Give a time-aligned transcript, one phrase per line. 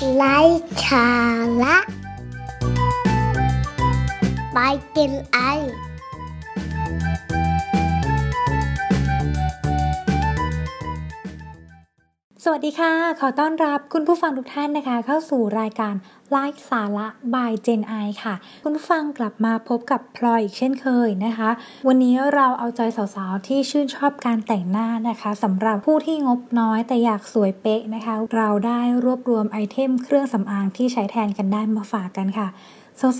[0.00, 1.84] Leitala.
[4.54, 5.89] Bei den Ei.
[12.52, 15.94] วัสดีค่ะ ขอต้อนรับคุณผู้ฟังทุกท่านนะคะ เข้าสู่รายการ
[16.32, 18.34] ไลฟ์สาระบายเจนไอค่ะ
[18.64, 21.50] คุณผู้ฟังกลับมาพบกับพลอยอีกเช่นเคยนะคะ
[21.86, 32.48] วันนี้เราเอาใจสาวๆ ที่ชื่นชอบการแต่งหน้านะคะสำหรับผู้ที่งบน้อยแต่อยากสวยเป๊ะนะคะ เราได้รวบรวมไอเทมเครื่องสำอางที่ใช้แทนกันได้มาฝากกันค่ะ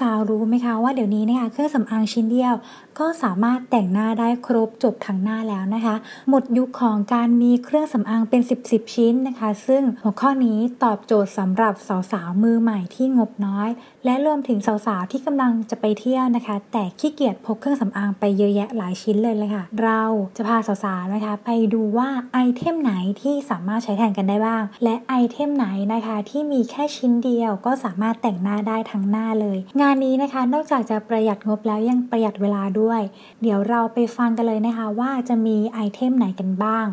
[0.00, 2.54] สาวๆรู้ไหมคะว่าเดี๋ยวนี้นะคะเครื่องสำอางชิ้นเดียว
[2.98, 5.96] ก็สามารถแต่งหน้าได้ครบจบทั้งหน้าแล้วนะคะ
[6.28, 11.74] หมดยุคของการมีเครื่องสำอางเป็น 10 10ชิ้นนะคะ ซึ่งหัวข้อนี้ตอบโจทย์สำหรับ
[12.12, 13.68] สาวๆมือใหม่ที่งบน้อย
[14.04, 20.02] และรวมถึงสาวๆที่กำลังจะไปเที่ยวนะคะ แต่ขี้เกียจพกเครื่องสำอางไปเยอะแยะหลายชิ้นเลยเลยค่ะ เรา
[20.36, 22.92] จะพาสาวๆนะคะ ไปดูว่าไอเทมไหน
[23.22, 33.00] ที่สามารถใช้แทนกันได้บ้าง และไอเทมไหนนะคะที่มีแค่ชิ้นเดียวก็สามารถแต่งหน้าได้ทั้งหน้าเลยงานนี้นะคะนอกจากจะประหยัดงบแล้วยังประหยัดเวลาด้วย
[33.42, 36.86] เดี๋ยวเราไปฟังกันเลยนะคะ ว่าจะมีไอเทมไหนกันบ้าง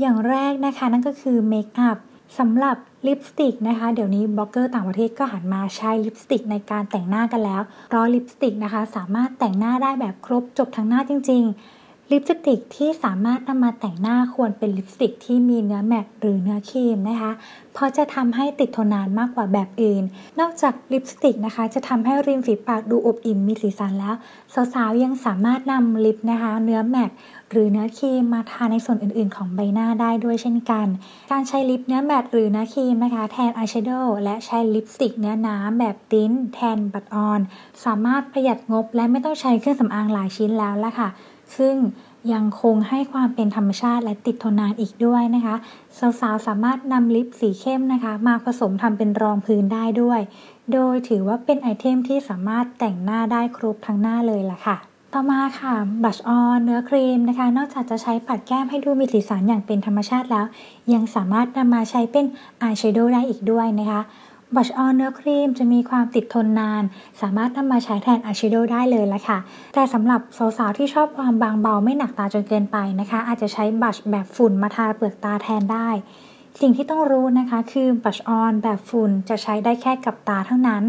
[0.00, 1.98] อย่างแรกนะคะนั่นก็คือเมคอัพ
[2.38, 11.79] สำหรับลิปสติกนะคะ เดี๋ยวนี้บล็อกเกอร์ต่างประเทศก็หันมาใช้ลิปสติกในการแต่งหน้ากันแล้ว เพราะลิปสติกนะคะ สามารถแต่งหน้าได้แบบครบจบทั้งหน้าจริง ๆ
[12.12, 17.32] ลิปสติกที่สามารถนำมาแต่งหน้าควรเป็นลิปสติกที่มีเนื้อแมตต์หรือเนื้อครีมนะคะ
[17.74, 20.02] เพราะจะทำให้ติดทนนานมากกว่าแบบอื่น
[20.40, 24.14] นอกจากลิปสติกนะคะ จะทำให้ริมฝีปากดูอบอิ่มมีสีสันแล้ว
[24.74, 27.16] สาวๆยังสามารถนำลิปนะคะ เนื้อแมตต์
[27.50, 30.86] หรือเนื้อครีมมาทาในส่วนอื่นๆ ของใบหน้าได้ด้วยเช่นกัน
[31.32, 37.40] การใช้ลิปเนื้อแมตต์หรือเนื้อครีมนะคะ แทนอายแชโดว์และใช้ลิปสติกเนื้อน้ำแบบ tint แทนบลัชออน
[37.84, 41.10] สามารถประหยัดงบและไม่ต้องใช้เครื่องสำอางหลายชิ้นแล้วละค่ะ
[41.56, 41.76] ซึ่ง
[42.32, 45.54] ยังคงให้ความเป็นธรรมชาติและติดทนนานอีกด้วยนะคะ
[46.20, 50.20] สาวๆ สามารถนำลิปสีเข้มนะคะ มาผสมทำเป็นรองพื้นได้ด้วย
[50.72, 54.76] โดยถือว่าเป็นไอเทมที่สามารถแต่งหน้าได้ครบทั้งหน้าเลยล่ะค่ะ
[55.14, 60.46] ต่อมาค่ะบลัชออนเนื้อครีมนะคะ นอกจากจะใช้ปัดแก้มให้ดูมีสีสันอย่างเป็นธรรมชาติแล้ว
[60.92, 62.26] ยังสามารถนำมาใช้เป็น
[62.62, 64.00] อายแชโดว์ได้อีกด้วยนะคะ
[64.56, 66.82] บัชออนเนื้อครีมจะมีความติดทนนาน
[67.20, 69.38] สามารถนำมาใช้แทนอายแชโดได้เลยละค่ะ
[69.74, 70.20] แต่สำหรับ
[70.58, 75.88] สาวๆที่ชอบความบางเบาไม่หนักตาจนเกินไปนะคะ อาจจะใช้บัชแบบฝุ่นมาทาเปลือกตาแทนได้
[76.60, 80.82] สิ่งที่ต้องรู้นะคะ คือบลัชออนแบบฝุ่นจะใช้ได้แค่กับตาเท่านั้น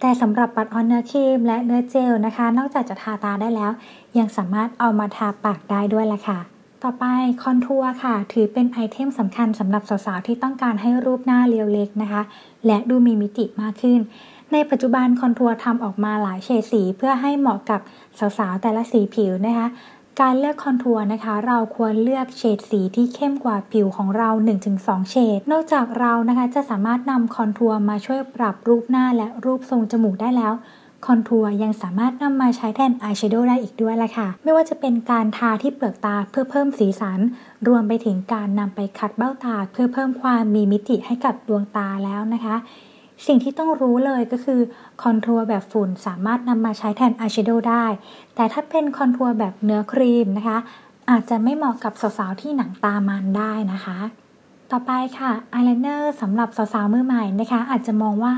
[0.00, 3.70] แต่สำหรับบลัชออนเนื้อครีมและเนื้อเจลนะคะ นอกจากจะทาตาได้แล้ว
[4.18, 6.55] ยังสามารถเอามาทาปากได้ด้วยละค่ะ
[6.86, 7.08] ต่อไป
[7.44, 12.22] คอนทัวร์ค่ะ ถือเป็นไอเทมสำคัญสำหรับสาวๆ ที่ต้องการให้รูปหน้าเรียวเล็กนะคะ
[12.66, 14.00] และดูมีมิติมากขึ้น
[14.52, 17.80] ในปัจจุบันคอนทัวร์ทำออกมาหลายเฉดสีเพื่อให้เหมาะกับ
[18.38, 19.66] สาวๆ แต่ละสีผิวนะคะ
[20.20, 24.30] การเลือกคอนทัวร์นะคะ เราควรเลือกเฉดสีที่เข้มกว่าผิวของเรา
[24.70, 30.52] 1-2 เฉด นอกจากเรานะคะจะสามารถนำคอนทัวร์มาช่วยปรับรูปหน้าและรูปทรงจมูกได้แล้ว
[31.06, 37.20] คอนทัวร์ยังสามารถนำมาใช้แทนอายแชโดว์ได้อีกด้วยละค่ะ ไม่ว่าจะเป็นการทาที่เปลือกตาเพื่อเพิ่มสีสัน
[37.68, 42.56] รวมไปถึงการนำไปคัดเบ้าตา เพื่อเพิ่มความมีมิติให้กับดวงตาแล้วนะคะ
[43.26, 44.60] สิ่งที่ต้องรู้เลยก็คือ
[45.02, 47.84] คอนทัวร์แบบฝุ่นสามารถนำมาใช้แทนอายแชโดว์ได้
[48.34, 50.58] แต่ถ้าเป็นคอนทัวร์แบบเนื้อครีมนะคะ
[51.10, 53.98] อาจจะไม่เหมาะกับสาวๆที่หนังตามันได้นะคะ
[54.72, 58.34] ต่อไปค่ะอายไลเนอร์สำหรับสาวๆมือใหม่นะคะ อาจจะมองว่า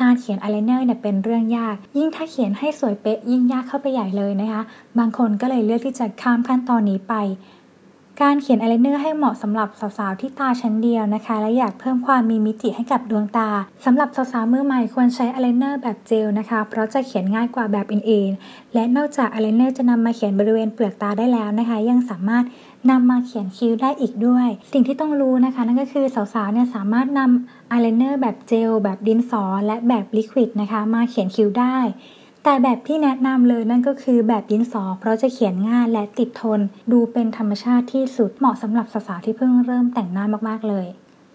[0.00, 4.62] การเขียนอายไลเนอร์เนี่ยเป็นเรื่องยาก ยิ่งถ้าเขียนให้สวยเป๊ะยิ่งยากเข้าไปใหญ่เลยนะคะ
[4.98, 7.14] บางคนก็เลยเลือกที่จะข้ามขั้นตอนนี้ไป
[8.22, 9.68] การเขียนอายไลเนอร์ให้เหมาะสำหรับ
[9.98, 13.48] สาวๆที่ตาชั้นเดียวนะคะ และอยากเพิ่มความมีมิติให้กับดวงตา
[13.84, 22.44] สำหรับสาวๆมือใหม่ควรใช้อายไลเนอร์แบบเจลนะคะ เพราะจะเขียนง่ายกว่าแบบอื่นๆและนอกจากอายไลเนอร์จะนำมาเขียนบริเวณเปลือกตาได้แล้วนะคะ ยังสามารถ
[22.90, 31.76] นำมาเขียนคิ้วได้อีกด้วย สิ่งที่ต้องรู้นะคะ นั่นก็คือสาวๆเนี่ยสามารถนำอายไลเนอร์แบบเจลแบบดินสอและแบบ liquid นะคะ มาเขียนคิ้วได้
[32.44, 36.60] แต่แบบที่แนะนำเลยนั่นก็คือแบบดินสอ เพราะจะเขียนง่ายและติดทน
[36.92, 40.86] ดูเป็นธรรมชาติที่สุดเหมาะสำหรับสาวๆที่เพิ่งเริ่มแต่งหน้ามากๆเลย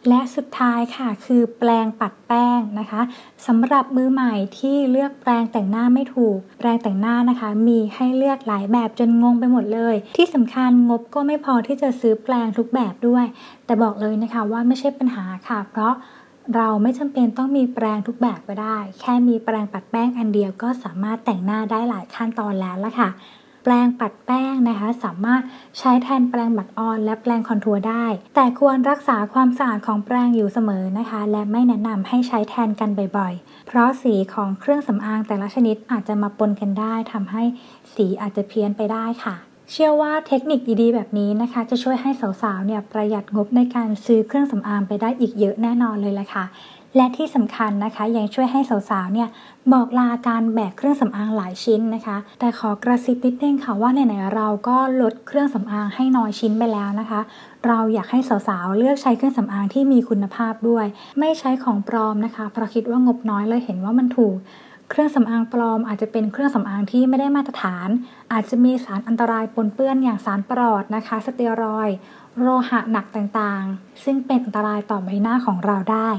[0.10, 3.02] และสุดท้ายค่ะคือแปรงปัดแป้งนะคะ
[3.48, 13.26] สำหรับมือใหม่ที่เลือกแปรงแต่งหน้าไม่ถูก แปรงแต่งหน้านะคะ มีให้เลือกหลายแบบจนงงไปหมดเลย ที่สำคัญงบก็ไม่พอที่จะซื้อแปรงทุกแบบด้วย
[13.66, 15.94] แต่บอกเลยนะคะว่าไม่ใช่ปัญหาค่ะ เพราะ
[16.56, 23.10] เราไม่จำเป็นต้องมีแปรงทุกแบบก็ได้ แค่มีแปรงปัดแป้งอันเดียวก็สามารถแต่งหน้าได้หลายขั้นตอนแล้วละค่ะ
[23.64, 25.42] แปรงปัดแป้งนะคะ สามารถ
[25.80, 28.06] ใช้แทนแปรงบลัชออน และแปรงคอนทัวร์ได้
[28.36, 37.44] แต่ควรรักษาความสะอาดของแปรงอยู่เสมอนะคะ และไม่แนะนำให้ใช้แทนกันบ่อยๆ เพราะสีของเครื่องสำอางแต่ละชนิดอาจจะมาปนกันได้ทำให้
[37.94, 39.36] สีอาจจะเพี้ยนไปได้ค่ะ
[39.72, 42.12] เชื่อว่าเทคนิคดีๆ แบบนี้นะคะ จะช่วยให้
[42.42, 46.46] สาวๆเนี่ยประหยัดงบในการซื้อเครื่องสำอางไปได้อีกเยอะแน่นอนเลยแหละค่ะ
[46.96, 48.60] และที่สำคัญนะคะ ยังช่วยให้
[48.90, 49.30] สาวๆเนี่ย
[49.74, 57.22] บอกลาการแบกเครื่องสำอางหลายชิ้นนะคะ แต่ขอกระซิบนิดนึงค่ะว่าไหนๆเราก็ลดเครื่องสำอางให้น้อยชิ้นไปแล้วนะคะ
[57.68, 60.86] เราอยากให้สาวๆเลือกใช้เครื่องสำอางที่มีคุณภาพด้วย
[61.20, 64.36] ไม่ใช้ของปลอมนะคะเพราะคิดว่างบน้อยเลยเห็นว่ามันถูก
[64.90, 67.90] เครื่องสำอางปลอมอาจจะเป็นเครื่องสำอางที่ไม่ได้มาตรฐาน
[68.34, 71.90] อาจจะมีสารอันตรายปนเปื้อนอย่างสารปลอดนะคะ สเตียรอย
[72.40, 76.10] โลหะหนักต่างๆ ซึ่งเป็นอันตรายต่อใบหน้าของเราได้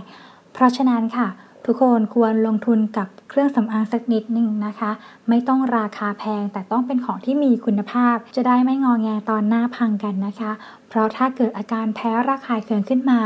[0.53, 1.29] เพราะฉะนั้นค่ะ
[1.65, 4.90] ทุกคนควรลงทุนกับเครื่องสำอางสักนิดหนึ่งนะคะ
[5.28, 10.50] ไม่ต้องราคาแพงแต่ต้องเป็นของที่มีคุณภาพ จะได้ไม่งอแงตอนหน้าพังกันนะคะ
[10.88, 13.20] เพราะถ้าเกิดอาการแพ้ระคายเคืองขึ้นมา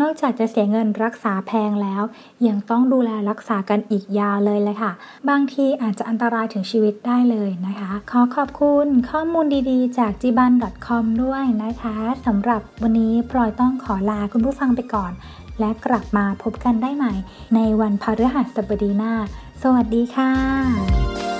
[0.00, 2.02] นอกจากจะเสียเงินรักษาแพงแล้ว
[2.46, 4.92] ยังต้องดูแลรักษากันอีกยาวเลยเลยค่ะ
[5.28, 10.52] บางทีอาจจะอันตรายถึงชีวิตได้เลยนะคะ ขอขอบคุณข้อมูลดีๆ จาก j i b a n
[10.86, 11.96] c o m ด้วยนะคะ
[12.26, 15.12] สำหรับวันนี้พลอยต้องขอลาคุณผู้ฟังไปก่อน
[15.60, 17.14] และกลับมาพบกันได้ใหม่
[17.54, 19.12] ในวันพฤหัสบดีหน้า
[19.62, 21.33] สวัสดีค่ะ